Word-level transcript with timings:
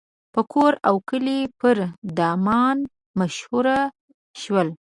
په 0.33 0.41
کور 0.51 0.73
او 0.87 0.95
کلي 1.09 1.39
پر 1.59 1.77
دامان 2.17 2.77
مشهور 3.19 3.67
شول. 4.41 4.67